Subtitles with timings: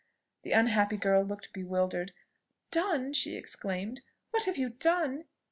[0.41, 2.11] The unhappy girl look bewildered.
[2.71, 4.01] "Done!" she exclaimed.
[4.31, 5.25] "What have you done?